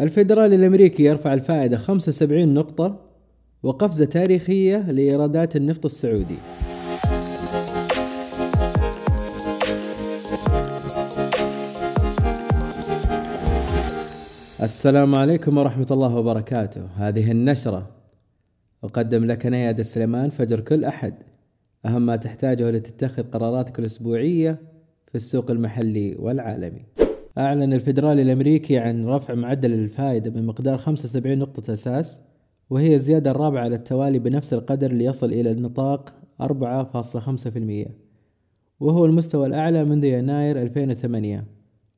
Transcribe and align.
الفيدرالي 0.00 0.56
الأمريكي 0.56 1.04
يرفع 1.04 1.34
الفائدة 1.34 1.76
75 1.76 2.54
نقطة 2.54 3.00
وقفزة 3.62 4.04
تاريخية 4.04 4.90
لإيرادات 4.90 5.56
النفط 5.56 5.84
السعودي. 5.84 6.38
السلام 14.62 15.14
عليكم 15.14 15.58
ورحمة 15.58 15.86
الله 15.90 16.16
وبركاته. 16.16 16.86
هذه 16.96 17.30
النشرة. 17.30 17.90
أقدم 18.84 19.24
لك 19.24 19.46
نياد 19.46 19.78
السليمان 19.78 20.30
فجر 20.30 20.60
كل 20.60 20.84
أحد. 20.84 21.14
أهم 21.86 22.06
ما 22.06 22.16
تحتاجه 22.16 22.70
لتتخذ 22.70 23.22
قراراتك 23.22 23.78
الأسبوعية 23.78 24.58
في 25.06 25.14
السوق 25.14 25.50
المحلي 25.50 26.16
والعالمي. 26.18 27.03
أعلن 27.38 27.72
الفيدرالي 27.72 28.22
الأمريكي 28.22 28.78
عن 28.78 29.06
رفع 29.06 29.34
معدل 29.34 29.72
الفائدة 29.72 30.30
بمقدار 30.30 30.78
75 30.78 31.38
نقطة 31.38 31.72
أساس 31.72 32.20
وهي 32.70 32.94
الزيادة 32.94 33.30
الرابعة 33.30 33.60
على 33.60 33.76
التوالي 33.76 34.18
بنفس 34.18 34.52
القدر 34.52 34.92
ليصل 34.92 35.32
إلى 35.32 35.50
النطاق 35.50 36.14
4.5% 36.42 36.46
وهو 38.80 39.04
المستوى 39.04 39.46
الأعلى 39.46 39.84
منذ 39.84 40.04
يناير 40.04 40.62
2008 40.62 41.44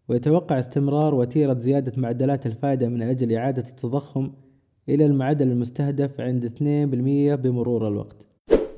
ويتوقع 0.08 0.58
استمرار 0.58 1.14
وتيرة 1.14 1.58
زيادة 1.58 1.92
معدلات 1.96 2.46
الفائدة 2.46 2.88
من 2.88 3.02
أجل 3.02 3.32
إعادة 3.32 3.64
التضخم 3.68 4.30
إلى 4.88 5.06
المعدل 5.06 5.48
المستهدف 5.48 6.20
عند 6.20 6.46
2% 6.46 6.60
بمرور 7.42 7.88
الوقت. 7.88 8.26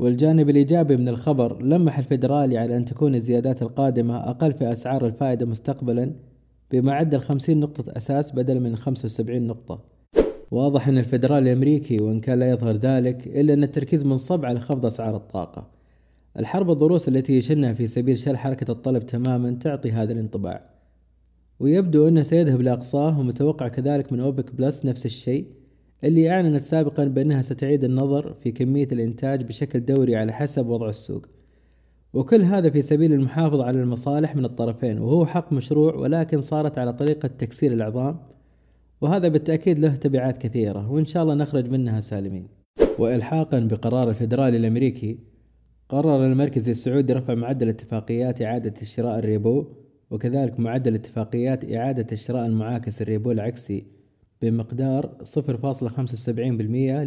والجانب 0.01 0.51
الإيجابي 0.51 0.97
من 0.97 1.09
الخبر 1.09 1.63
لمح 1.63 1.99
الفيدرالي 1.99 2.59
على 2.59 2.77
أن 2.77 2.85
تكون 2.85 3.15
الزيادات 3.15 3.63
القادمة 3.63 4.17
أقل 4.17 4.53
في 4.53 4.73
أسعار 4.73 5.07
الفائدة 5.07 5.47
مستقبلا 5.47 6.13
بمعدل 6.71 7.21
50 7.21 7.61
نقطة 7.61 7.97
أساس 7.97 8.33
بدلا 8.33 8.61
من 8.61 8.77
75 8.77 9.47
نقطة. 9.47 9.85
واضح 10.51 10.89
أن 10.89 10.99
الفيدرالي 10.99 11.53
الأمريكي 11.53 12.03
وإن 12.03 12.21
كان 12.21 12.39
لا 12.39 12.51
يظهر 12.51 12.77
ذلك 12.77 13.27
إلا 13.27 13.55
أن 13.55 13.63
التركيز 13.63 14.05
منصب 14.05 14.45
على 14.45 14.61
خفض 14.61 14.87
أسعار 14.87 15.17
الطاقة. 15.17 15.71
الحرب 16.39 16.71
الضروس 16.71 17.09
التي 17.09 17.39
يشنها 17.39 17.73
في 17.73 17.87
سبيل 17.87 18.19
شل 18.19 18.37
حركة 18.37 18.71
الطلب 18.73 19.07
تماما 19.07 19.51
تعطي 19.51 19.93
هذا 19.93 20.13
الانطباع. 20.13 20.71
ويبدو 21.61 22.09
أنه 22.09 22.23
سيذهب 22.23 22.61
لأقصاه 22.61 23.21
ومتوقع 23.21 23.69
كذلك 23.69 24.13
من 24.13 24.21
أوبك 24.21 24.55
بلس 24.55 24.87
نفس 24.87 25.07
الشيء 25.07 25.47
اللي 26.05 26.31
أعلنت 26.31 26.63
سابقا 26.63 27.05
بأنها 27.05 27.43
ستعيد 27.43 27.85
النظر 27.85 28.35
في 28.35 28.53
كمية 28.53 28.89
الإنتاج 28.93 29.43
بشكل 29.43 29.85
دوري 29.85 30.17
على 30.17 30.33
حسب 30.33 30.67
وضع 30.67 30.89
السوق. 30.89 31.27
وكل 32.13 32.43
هذا 32.43 32.71
في 32.71 32.83
سبيل 32.83 33.13
المحافظة 33.13 33.65
على 33.65 33.81
المصالح 33.81 34.37
من 34.37 34.45
الطرفين 34.45 34.99
وهو 34.99 35.27
حق 35.27 35.53
مشروع 35.53 35.95
ولكن 35.95 36.41
صارت 36.41 36.79
على 36.79 36.93
طريقة 36.93 37.29
تكسير 37.29 37.73
العظام 37.73 38.19
وهذا 39.01 39.29
بالتأكيد 39.29 39.79
له 39.79 39.97
تبعات 39.97 40.39
كثيرة 40.39 40.91
وإن 40.91 41.05
شاء 41.05 41.23
الله 41.23 41.35
نخرج 41.35 41.71
منها 41.71 42.01
سالمين. 42.01 42.49
وإلحاقا 42.99 43.61
بقرار 43.61 44.09
الفيدرالي 44.11 44.57
الأمريكي 44.57 45.19
قرر 45.89 46.27
المركز 46.27 46.69
السعودي 46.69 47.13
رفع 47.13 47.35
معدل 47.35 47.69
اتفاقيات 47.69 48.43
إعادة 48.43 48.75
الشراء 48.83 49.19
ال 49.19 49.29
repo 49.29 49.67
وكذلك 50.11 50.61
معدل 50.61 50.95
اتفاقيات 50.95 51.73
إعادة 51.73 52.07
الشراء 52.13 52.47
المعاكس 52.47 53.03
ال 53.03 53.09
repo 53.09 53.31
العكسي 53.31 53.87
بمقدار 54.43 55.17
0.75% 55.25 56.31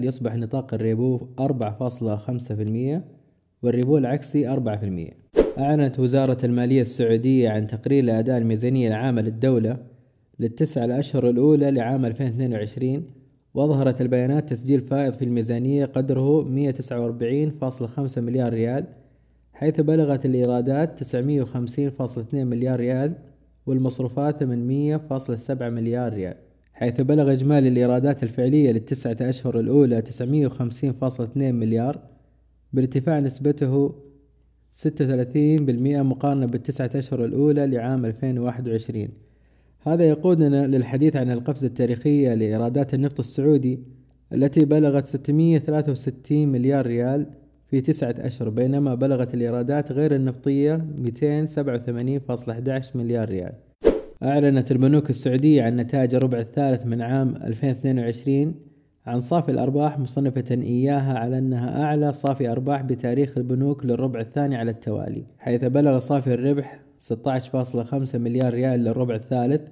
ليصبح 0.01 0.35
نطاق 0.35 0.73
ال 0.73 0.84
repo 0.84 1.27
4.5% 1.39 3.20
وال 3.63 3.75
repo 3.75 3.97
العكسي 3.97 4.55
4% 4.55 5.59
أعلنت 5.59 5.99
وزارة 5.99 6.37
المالية 6.45 6.81
السعودية 6.81 7.49
عن 7.49 7.67
تقرير 7.67 8.03
لأداء 8.03 8.37
الميزانية 8.37 8.87
العامة 8.87 9.21
للدولة 9.21 9.77
للتسع 10.39 10.85
الأشهر 10.85 11.29
الأولى 11.29 11.71
لعام 11.71 12.05
2022 12.05 13.03
وأظهرت 13.53 14.01
البيانات 14.01 14.49
تسجيل 14.49 14.81
فائض 14.81 15.13
في 15.13 15.25
الميزانية 15.25 15.85
قدره 15.85 16.43
149.5 16.43 18.17
مليار 18.17 18.53
ريال 18.53 18.85
حيث 19.53 19.81
بلغت 19.81 20.25
الإيرادات 20.25 21.03
950.2 21.03 22.33
مليار 22.33 22.79
ريال 22.79 23.13
والمصروفات 23.65 24.43
800.7 24.43 25.61
مليار 25.61 26.13
ريال 26.13 26.35
حيث 26.73 27.01
بلغ 27.01 27.31
إجمالي 27.31 27.67
الإيرادات 27.67 28.23
الفعلية 28.23 28.71
للتسعة 28.71 29.17
أشهر 29.21 29.59
الأولى 29.59 30.01
950.2 30.01 31.37
مليار 31.37 31.99
بارتفاع 32.73 33.19
نسبته 33.19 33.95
36% 34.75 34.87
مقارنة 36.01 36.45
بالتسعة 36.45 36.89
أشهر 36.95 37.25
الأولى 37.25 37.67
لعام 37.67 38.05
2021 38.05 39.09
هذا 39.83 40.09
يقودنا 40.09 40.67
للحديث 40.67 41.15
عن 41.15 41.31
القفزة 41.31 41.67
التاريخية 41.67 42.33
لإيرادات 42.33 42.93
النفط 42.93 43.19
السعودي 43.19 43.79
التي 44.33 44.65
بلغت 44.65 45.07
663 45.07 46.47
مليار 46.47 46.87
ريال 46.87 47.25
في 47.67 47.81
تسعة 47.81 48.15
أشهر 48.19 48.49
بينما 48.49 48.95
بلغت 48.95 49.33
الإيرادات 49.33 49.91
غير 49.91 50.15
النفطية 50.15 50.75
287.11 50.75 52.95
مليار 52.95 53.29
ريال. 53.29 53.53
أعلنت 54.23 54.71
البنوك 54.71 55.09
السعودية 55.09 55.63
عن 55.63 55.75
نتائج 55.75 56.15
الربع 56.15 56.39
الثالث 56.39 56.85
من 56.85 57.01
عام 57.01 57.35
2022 57.35 58.70
عن 59.05 59.19
صافي 59.19 59.51
الأرباح 59.51 59.99
مصنفة 59.99 60.45
إياها 60.51 61.19
على 61.19 61.37
أنها 61.37 61.83
أعلى 61.83 62.11
صافي 62.11 62.51
أرباح 62.51 62.81
بتاريخ 62.81 63.37
البنوك 63.37 63.85
للربع 63.85 64.19
الثاني 64.19 64.55
على 64.55 64.71
التوالي 64.71 65.25
حيث 65.39 65.65
بلغ 65.65 65.99
صافي 65.99 66.33
الربح 66.33 66.79
16.5 67.13 68.15
مليار 68.15 68.53
ريال 68.53 68.79
للربع 68.79 69.15
الثالث 69.15 69.69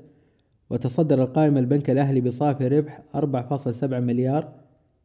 وتصدر 0.70 1.24
القائمة 1.24 1.60
البنك 1.60 1.90
الأهلي 1.90 2.22
بصافي 2.22 2.68
ربح 2.68 3.02
4.7 3.16 3.84
مليار 3.84 4.52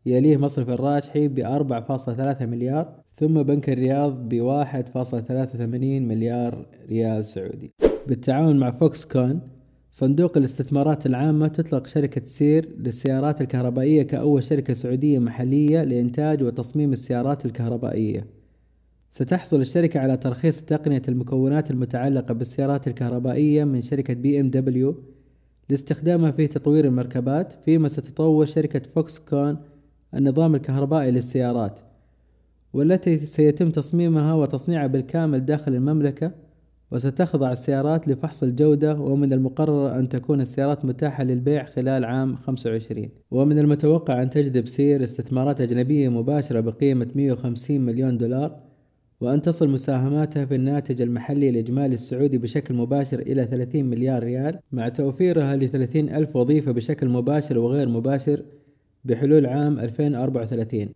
يليه 0.06 0.36
مصرف 0.36 0.70
الراجحي 0.70 1.28
ب 1.28 1.40
4.3 1.40 2.42
مليار 2.42 2.94
ثم 3.14 3.42
بنك 3.42 3.70
الرياض 3.70 4.28
ب 4.28 4.64
1.83 4.64 5.60
مليار 5.82 6.66
ريال 6.88 7.24
سعودي. 7.24 7.72
بالتعاون 8.06 8.56
مع 8.56 8.70
فوكس 8.70 9.04
كون 9.04 9.40
صندوق 9.94 10.36
الاستثمارات 10.36 11.06
العامة 11.06 11.48
تطلق 11.48 11.86
شركة 11.86 12.24
سير 12.24 12.68
للسيارات 12.78 13.40
الكهربائية 13.40 14.02
كأول 14.02 14.44
شركة 14.44 14.74
سعودية 14.74 15.18
محلية 15.18 15.84
لإنتاج 15.84 16.42
وتصميم 16.42 16.92
السيارات 16.92 17.46
الكهربائية. 17.46 18.26
ستحصل 19.10 19.60
الشركة 19.60 20.00
على 20.00 20.16
ترخيص 20.16 20.62
تقنية 20.62 21.02
المكونات 21.08 21.70
المتعلقة 21.70 22.34
بالسيارات 22.34 22.88
الكهربائية 22.88 23.64
من 23.64 23.82
شركة 23.82 24.14
بي 24.14 24.40
إم 24.40 24.50
دبليو 24.50 25.02
لاستخدامها 25.68 26.30
في 26.30 26.46
تطوير 26.46 26.84
المركبات 26.84 27.52
فيما 27.64 27.88
ستطور 27.88 28.46
شركة 28.46 28.82
فوكس 28.94 29.18
كون 29.18 29.56
النظام 30.14 30.54
الكهربائي 30.54 31.10
للسيارات 31.10 31.80
والتي 32.72 33.16
سيتم 33.16 33.70
تصميمها 33.70 34.34
وتصنيعها 34.34 34.86
بالكامل 34.86 35.44
داخل 35.44 35.74
المملكة. 35.74 36.43
وستخضع 36.94 37.52
السيارات 37.52 38.08
لفحص 38.08 38.42
الجودة 38.42 38.94
ومن 38.94 39.32
المقرر 39.32 39.98
أن 39.98 40.08
تكون 40.08 40.40
السيارات 40.40 40.84
متاحة 40.84 41.24
للبيع 41.24 41.64
خلال 41.64 42.04
عام 42.04 42.36
25 42.36 43.08
ومن 43.30 43.58
المتوقع 43.58 44.22
أن 44.22 44.30
تجذب 44.30 44.66
سير 44.66 45.02
استثمارات 45.02 45.60
أجنبية 45.60 46.08
مباشرة 46.08 46.60
بقيمة 46.60 47.08
150 47.14 47.80
مليون 47.80 48.18
دولار 48.18 48.60
وأن 49.20 49.40
تصل 49.40 49.68
مساهماتها 49.68 50.44
في 50.44 50.54
الناتج 50.54 51.02
المحلي 51.02 51.48
الإجمالي 51.48 51.94
السعودي 51.94 52.38
بشكل 52.38 52.74
مباشر 52.74 53.18
إلى 53.18 53.44
30 53.46 53.84
مليار 53.84 54.22
ريال 54.22 54.58
مع 54.72 54.88
توفيرها 54.88 55.56
ل 55.56 55.68
30 55.68 56.08
ألف 56.08 56.36
وظيفة 56.36 56.72
بشكل 56.72 57.08
مباشر 57.08 57.58
وغير 57.58 57.88
مباشر 57.88 58.42
بحلول 59.04 59.46
عام 59.46 59.78
2034 59.78 60.88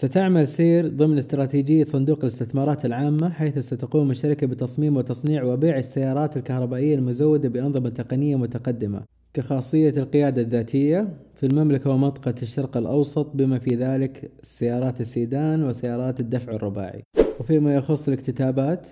ستعمل 0.00 0.48
سير 0.48 0.88
ضمن 0.88 1.18
استراتيجية 1.18 1.84
صندوق 1.84 2.18
الاستثمارات 2.18 2.84
العامة 2.84 3.30
حيث 3.30 3.58
ستقوم 3.58 4.10
الشركة 4.10 4.46
بتصميم 4.46 4.96
وتصنيع 4.96 5.44
وبيع 5.44 5.78
السيارات 5.78 6.36
الكهربائية 6.36 6.94
المزودة 6.94 7.48
بأنظمة 7.48 7.88
تقنية 7.88 8.36
متقدمة. 8.36 9.02
كخاصية 9.34 9.94
القيادة 9.96 10.42
الذاتية 10.42 11.16
في 11.34 11.46
المملكة 11.46 11.90
ومنطقة 11.90 12.34
الشرق 12.42 12.76
الأوسط 12.76 13.36
بما 13.36 13.58
في 13.58 13.74
ذلك 13.74 14.30
سيارات 14.42 15.00
السيدان 15.00 15.64
وسيارات 15.64 16.20
الدفع 16.20 16.52
الرباعي. 16.52 17.02
وفيما 17.40 17.74
يخص 17.74 18.08
الاكتتابات 18.08 18.88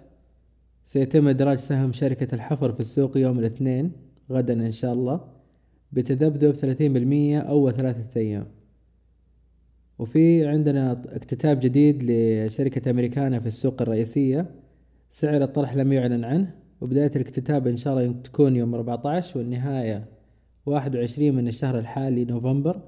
سيتم 0.84 1.28
إدراج 1.28 1.58
سهم 1.58 1.92
شركة 1.92 2.34
الحفر 2.34 2.72
في 2.72 2.80
السوق 2.80 3.18
يوم 3.18 3.38
الاثنين 3.38 3.92
غدا 4.30 4.54
إن 4.54 4.72
شاء 4.72 4.92
الله 4.92 5.20
بتذبذب 5.92 6.54
30% 6.54 7.48
أول 7.48 7.72
ثلاثة 7.72 8.20
أيام. 8.20 8.55
وفي 9.98 10.46
عندنا 10.46 11.02
اكتتاب 11.08 11.60
جديد 11.60 12.02
لشركة 12.02 12.90
أمريكانا 12.90 13.40
في 13.40 13.46
السوق 13.46 13.82
الرئيسية. 13.82 14.46
سعر 15.10 15.42
الطرح 15.42 15.76
لم 15.76 15.92
يعلن 15.92 16.24
عنه 16.24 16.54
وبداية 16.80 17.10
الاكتتاب 17.16 17.66
إن 17.66 17.76
شاء 17.76 17.98
الله 17.98 18.14
تكون 18.24 18.56
يوم 18.56 18.74
14 18.74 19.38
والنهاية 19.38 20.04
21 20.66 21.34
من 21.34 21.48
الشهر 21.48 21.78
الحالي 21.78 22.24
نوفمبر. 22.24 22.80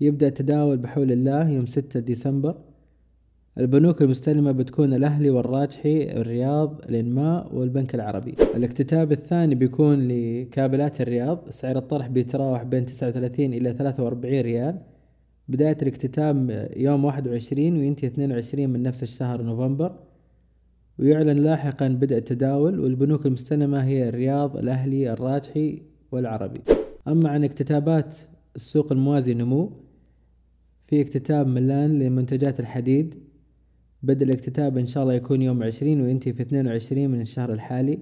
يبدأ 0.00 0.28
التداول 0.28 0.76
بحول 0.76 1.12
الله 1.12 1.48
يوم 1.48 1.66
6 1.66 2.00
ديسمبر. 2.00 2.54
البنوك 3.58 4.02
المستلمة 4.02 4.52
بتكون 4.52 4.94
الأهلي 4.94 5.30
والراجحي 5.30 6.10
الرياض 6.12 6.80
الإنماء 6.88 7.54
والبنك 7.54 7.94
العربي. 7.94 8.34
الاكتتاب 8.54 9.12
الثاني 9.12 9.54
بيكون 9.54 10.08
لكابلات 10.08 11.00
الرياض. 11.00 11.50
سعر 11.50 11.76
الطرح 11.76 12.06
بيتراوح 12.06 12.62
بين 12.62 12.86
تسعة 12.86 13.08
وثلاثين 13.08 13.54
إلى 13.54 13.72
ثلاثة 13.72 14.04
وأربعين 14.04 14.44
ريال. 14.44 14.78
بداية 15.52 15.76
الاكتتاب 15.82 16.68
يوم 16.76 17.04
واحد 17.04 17.28
وعشرين 17.28 17.76
وينتهي 17.76 18.08
اثنين 18.08 18.32
وعشرين 18.32 18.70
من 18.70 18.82
نفس 18.82 19.02
الشهر 19.02 19.42
نوفمبر 19.42 19.98
ويعلن 20.98 21.36
لاحقا 21.36 21.88
بدء 21.88 22.16
التداول 22.16 22.80
والبنوك 22.80 23.26
المستلمة 23.26 23.84
هي 23.84 24.08
الرياض 24.08 24.56
الأهلي 24.56 25.12
الراجحي 25.12 25.82
والعربي. 26.12 26.60
أما 27.08 27.28
عن 27.28 27.44
اكتتابات 27.44 28.18
السوق 28.56 28.92
الموازي 28.92 29.34
نمو 29.34 29.72
في 30.86 31.00
اكتتاب 31.00 31.46
ملان 31.46 31.98
لمنتجات 31.98 32.60
الحديد. 32.60 33.14
بدء 34.02 34.24
الاكتتاب 34.24 34.78
إن 34.78 34.86
شاء 34.86 35.02
الله 35.02 35.14
يكون 35.14 35.42
يوم 35.42 35.62
عشرين 35.62 36.00
وينتهي 36.00 36.32
في 36.32 36.42
اثنين 36.42 36.66
وعشرين 36.66 37.10
من 37.10 37.20
الشهر 37.20 37.52
الحالي 37.52 37.98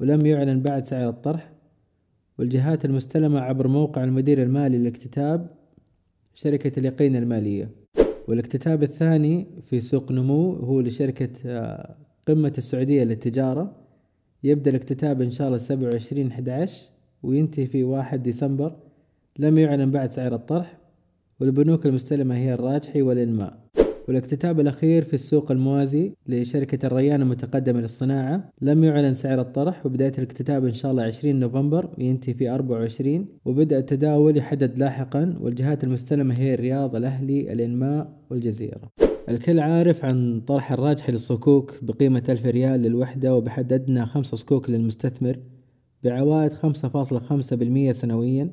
ولم 0.00 0.26
يعلن 0.26 0.62
بعد 0.62 0.84
سعر 0.84 1.08
الطرح. 1.08 1.52
والجهات 2.38 2.84
المستلمة 2.84 3.40
عبر 3.40 3.68
موقع 3.68 4.04
المدير 4.04 4.42
المالي 4.42 4.78
للاكتتاب 4.78 5.57
شركة 6.40 6.78
اليقين 6.78 7.16
المالية 7.16 7.70
والاكتتاب 8.28 8.82
الثاني 8.82 9.46
في 9.62 9.80
سوق 9.80 10.12
نمو 10.12 10.52
هو 10.52 10.80
لشركة 10.80 11.28
آه، 11.46 11.96
قمة 12.28 12.52
السعودية 12.58 13.04
للتجارة. 13.04 13.76
يبدأ 14.44 14.70
الاكتتاب 14.70 15.22
إن 15.22 15.30
شاء 15.30 15.46
الله 15.46 15.58
سبعة 15.58 15.90
وعشرين 15.90 16.26
أحد 16.26 16.68
وينتهي 17.22 17.66
في 17.66 17.84
واحد 17.84 18.22
ديسمبر. 18.22 18.76
لم 19.38 19.58
يعلن 19.58 19.90
بعد 19.90 20.08
سعر 20.08 20.34
الطرح 20.34 20.78
والبنوك 21.40 21.86
المستلمة 21.86 22.36
هي 22.36 22.54
الراجحي 22.54 23.02
والإنماء. 23.02 23.58
والاكتتاب 24.08 24.60
الأخير 24.60 25.04
في 25.04 25.14
السوق 25.14 25.50
الموازي 25.50 26.12
لشركة 26.26 26.86
الريان 26.86 27.22
المتقدمة 27.22 27.80
للصناعة. 27.80 28.52
لم 28.60 28.84
يعلن 28.84 29.14
سعر 29.14 29.40
الطرح 29.40 29.86
وبداية 29.86 30.12
الاكتتاب 30.18 30.64
إن 30.64 30.74
شاء 30.74 30.90
الله 30.90 31.02
20 31.02 31.40
نوفمبر 31.40 31.90
وينتهي 31.98 32.34
في 32.34 32.50
24 32.50 33.26
وبدأ 33.44 33.78
التداول 33.78 34.36
يحدد 34.36 34.78
لاحقا 34.78 35.36
والجهات 35.40 35.84
المستلمة 35.84 36.34
هي 36.34 36.54
الرياض 36.54 36.96
الأهلي 36.96 37.52
الإنماء 37.52 38.12
والجزيرة. 38.30 38.80
الكل 39.28 39.58
عارف 39.60 40.04
عن 40.04 40.40
طرح 40.40 40.72
الراجحي 40.72 41.12
للصكوك 41.12 41.74
بقيمة 41.82 42.22
ألف 42.28 42.46
ريال 42.46 42.80
للوحدة 42.80 43.36
وبحد 43.36 43.72
أدنى 43.72 44.06
خمسة 44.06 44.36
صكوك 44.36 44.70
للمستثمر 44.70 45.38
بعوائد 46.04 46.52
خمسة 46.52 46.88
فاصلة 46.88 47.18
خمسة 47.18 47.56
بالمية 47.56 47.92
سنويا. 47.92 48.50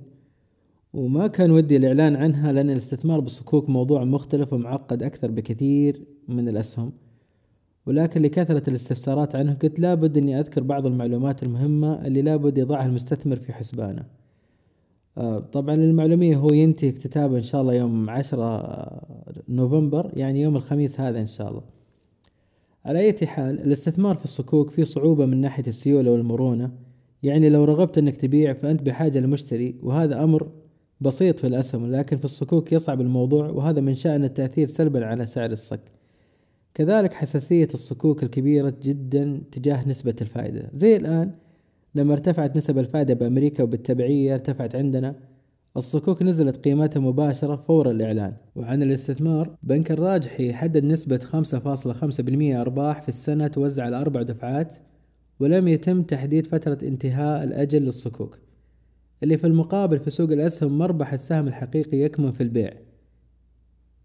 وما 0.96 1.28
كان 1.28 1.52
ودي 1.52 1.78
الإعلان 1.78 2.16
عنها 2.16 2.52
لأن 2.52 2.70
الاستثمار 2.70 3.20
بالصكوك 3.20 3.70
موضوع 3.70 4.04
مختلف 4.04 4.54
ومعقد 4.54 5.04
أكثر 5.04 5.32
بكثير 5.32 6.06
من 6.28 6.50
الأسهم. 6.50 6.92
ولكن 7.86 8.22
لكثرة 8.22 8.70
الاستفسارات 8.70 9.36
عنه 9.36 9.54
قلت 9.54 9.80
لابد 9.80 10.18
أني 10.18 10.40
أذكر 10.40 10.64
بعض 10.64 10.88
المعلومات 10.88 11.44
المهمة 11.44 12.08
اللي 12.08 12.22
لابد 12.22 12.58
يضعها 12.58 12.86
المستثمر 12.86 13.36
في 13.36 13.54
حسبانه. 13.54 14.04
آه، 15.18 15.40
طبعا 15.40 15.76
المعلومية 15.76 16.38
هو 16.38 16.54
ينتهي 16.54 16.90
اكتتابه 16.90 17.38
إن 17.38 17.44
شاء 17.44 17.62
الله 17.62 17.74
يوم 17.74 18.10
عشرة 18.10 18.78
نوفمبر 19.50 20.12
يعني 20.14 20.42
يوم 20.42 20.56
الخميس 20.56 21.00
هذا 21.00 21.22
إن 21.22 21.28
شاء 21.28 21.50
الله. 21.50 21.64
على 22.86 23.00
أي 23.00 23.28
حال 23.28 23.62
الاستثمار 23.62 24.16
في 24.16 24.24
الصكوك 24.24 24.70
فيه 24.70 24.84
صعوبة 24.84 25.26
من 25.26 25.42
ناحية 25.42 25.68
السيولة 25.68 26.12
والمرونة. 26.12 26.72
يعني 27.24 27.50
لو 27.50 27.64
رغبت 27.64 27.98
أنك 27.98 28.16
تبيع 28.16 28.54
فأنت 28.54 28.82
بحاجة 28.84 29.20
لمشتري 29.20 29.76
وهذا 29.84 30.24
أمر 30.24 30.48
بسيط 31.02 31.40
في 31.40 31.48
الأسهم 31.48 31.92
لكن 31.92 32.18
في 32.18 32.26
الصكوك 32.26 32.74
يصعب 32.74 33.02
الموضوع 33.02 33.50
وهذا 33.50 33.82
من 33.82 33.96
شأن 33.96 34.24
التأثير 34.24 34.68
سلبا 34.68 35.06
على 35.06 35.26
سعر 35.26 35.52
الصك. 35.52 35.82
كذلك 36.74 37.14
حساسية 37.14 37.68
الصكوك 37.74 38.24
الكبيرة 38.24 38.74
جدا 38.84 39.42
تجاه 39.52 39.88
نسبة 39.88 40.16
الفائدة. 40.22 40.70
زي 40.74 40.96
الآن 40.96 41.32
لما 41.96 42.14
ارتفعت 42.14 42.58
نسب 42.58 42.78
الفائدة 42.78 43.14
بأمريكا 43.14 43.64
وبالتبعية 43.64 44.34
ارتفعت 44.34 44.76
عندنا 44.76 45.16
الصكوك 45.78 46.24
نزلت 46.24 46.58
قيمتها 46.68 47.00
مباشرة 47.00 47.56
فور 47.56 47.92
الإعلان. 47.92 48.34
وعن 48.56 48.84
الاستثمار 48.84 49.56
بنك 49.64 49.92
الراجحي 49.92 50.54
حدد 50.54 50.86
نسبة 50.86 51.18
5.5% 51.18 52.62
أرباح 52.62 53.02
في 53.02 53.10
السنة 53.10 53.48
توزع 53.48 53.84
على 53.84 54.02
أربع 54.02 54.22
دفعات 54.22 54.76
ولم 55.40 55.68
يتم 55.68 56.04
تحديد 56.04 56.48
فترة 56.48 56.78
انتهاء 56.84 57.44
الأجل 57.44 57.82
للصكوك. 57.82 58.45
اللي 59.26 59.38
في 59.38 59.48
المقابل 59.48 60.00
في 60.00 60.10
سوق 60.10 60.32
الأسهم 60.32 60.78
مربح 60.78 61.14
السهم 61.14 61.48
الحقيقي 61.48 61.98
يكمن 61.98 62.32
في 62.32 62.42
البيع. 62.42 62.74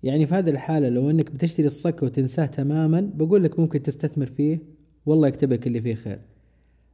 يعني 0.03 0.27
في 0.27 0.35
هذه 0.35 0.51
الحالة 0.51 0.89
لو 0.89 1.11
أنك 1.11 1.31
بتشتري 1.31 1.67
الصك 1.67 2.03
وتنساه 2.03 2.47
تماما 2.47 3.11
بقول 3.15 3.45
لك 3.45 3.59
ممكن 3.59 3.83
تستثمر 3.83 4.27
فيه. 4.27 4.59
والله 5.07 5.29
يكتبك 5.29 5.67
اللي 5.67 5.81
فيه 5.81 5.95
خير. 5.95 6.21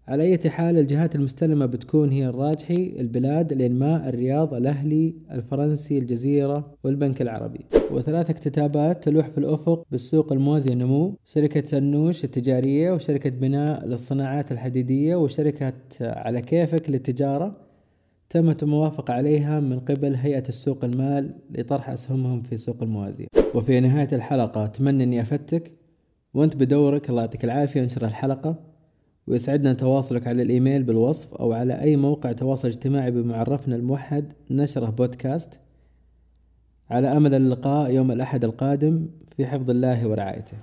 على 0.09 0.23
أي 0.23 0.51
حال 0.51 0.79
الجهات 0.79 1.15
المستلمة 1.15 1.67
بتكون 1.67 2.11
هي 2.11 2.27
الراجحي 2.27 2.97
البلاد 2.99 3.53
الإنماء 3.53 4.09
الرياض 4.09 4.55
الأهلي 4.55 5.15
الفرنسي 5.31 5.99
الجزيرة 5.99 6.75
والبنك 6.85 7.23
العربي. 7.23 7.61
وثلاث 7.91 8.31
اكتتابات 8.31 9.05
تلوح 9.05 9.29
في 9.29 9.39
الأفق 9.39 9.87
بالسوق 9.91 10.33
الموازي 10.33 10.73
النمو 10.73 11.15
شركة 11.25 11.79
النوش 11.79 12.25
التجارية 12.25 12.93
وشركة 12.93 13.31
بناء 13.31 13.87
للصناعات 13.87 14.53
الحديدية 14.53 15.17
وشركة 15.17 15.73
على 16.01 16.41
كيفك 16.41 16.91
للتجارة. 16.91 17.66
تمت 18.31 18.63
الموافقة 18.63 19.15
عليها 19.15 19.61
من 19.61 19.81
قبل 19.81 20.15
هيئة 20.15 20.49
السوق 20.49 20.85
المال 20.85 21.35
لطرح 21.51 21.91
أسهمهم 21.91 22.41
في 22.41 22.57
سوق 22.57 22.83
الموازية 22.83 23.27
وفي 23.55 23.81
نهاية 23.81 24.09
الحلقة 24.13 24.65
أتمنى 24.65 25.05
أني 25.05 25.21
أفتك 25.21 25.73
وأنت 26.35 26.57
بدورك 26.57 27.11
الله 27.11 27.23
يعطيك 27.23 27.45
العافية 27.45 27.83
انشر 27.83 28.07
الحلقة. 28.07 28.77
ويسعدنا 29.27 29.73
تواصلك 29.73 30.27
على 30.27 30.43
الإيميل 30.43 30.83
بالوصف 30.83 31.35
أو 31.35 31.53
على 31.53 31.81
أي 31.81 31.97
موقع 31.97 32.33
تواصل 32.33 32.69
اجتماعي 32.69 33.11
بمعرفنا 33.11 33.77
الموحد 33.77 34.33
نشره 34.51 34.91
بودكاست. 34.91 35.61
على 36.91 37.17
أمل 37.17 37.35
اللقاء 37.35 37.91
يوم 37.91 38.13
الأحد 38.13 38.45
القادم 38.45 39.09
في 39.37 39.47
حفظ 39.47 39.71
الله 39.71 40.09
ورعايته. 40.09 40.57